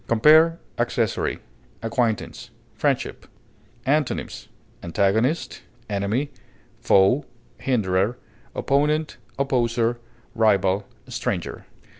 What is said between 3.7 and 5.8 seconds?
Antonyms: antagonist,